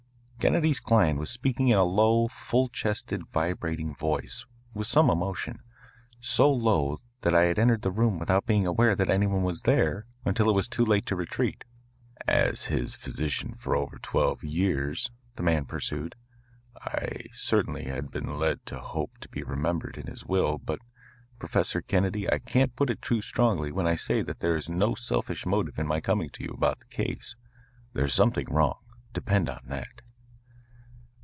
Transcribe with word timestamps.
Kennedy's 0.41 0.79
client 0.79 1.19
was 1.19 1.29
speaking 1.29 1.67
in 1.67 1.77
a 1.77 1.83
low, 1.83 2.27
full 2.27 2.67
chested, 2.67 3.27
vibrating 3.27 3.93
voice, 3.93 4.43
with 4.73 4.87
some 4.87 5.07
emotion, 5.11 5.59
so 6.19 6.51
low 6.51 6.97
that 7.21 7.35
I 7.35 7.43
had 7.43 7.59
entered 7.59 7.83
the 7.83 7.91
room 7.91 8.17
without 8.17 8.47
being 8.47 8.65
aware 8.65 8.95
that 8.95 9.07
any 9.11 9.27
one 9.27 9.43
was 9.43 9.61
there 9.61 10.07
until 10.25 10.49
it 10.49 10.53
was 10.55 10.67
too 10.67 10.83
late 10.83 11.05
to 11.05 11.15
retreat. 11.15 11.63
"As 12.27 12.63
his 12.63 12.95
physician 12.95 13.53
for 13.53 13.75
over 13.75 13.99
twelve 13.99 14.43
years," 14.43 15.11
the 15.35 15.43
man 15.43 15.65
pursued, 15.65 16.15
"I 16.75 17.25
certainly 17.31 17.83
had 17.83 18.09
been 18.09 18.39
led 18.39 18.65
to 18.65 18.79
hope 18.79 19.19
to 19.19 19.29
be 19.29 19.43
remembered 19.43 19.95
in 19.95 20.07
his 20.07 20.25
will. 20.25 20.57
But, 20.57 20.79
Professor 21.37 21.83
Kennedy, 21.83 22.27
I 22.27 22.39
can't 22.39 22.75
put 22.75 22.89
it 22.89 23.03
too 23.03 23.21
strongly 23.21 23.71
when 23.71 23.85
I 23.85 23.93
say 23.93 24.23
that 24.23 24.39
there 24.39 24.55
is 24.55 24.67
no 24.67 24.95
selfish 24.95 25.45
motive 25.45 25.77
in 25.77 25.85
my 25.85 26.01
coming 26.01 26.31
to 26.31 26.43
you 26.43 26.49
about 26.49 26.79
the 26.79 26.87
case. 26.87 27.35
There 27.93 28.05
is 28.05 28.15
something 28.15 28.47
wrong 28.49 28.79
depend 29.13 29.47
on 29.47 29.61
that." 29.65 30.01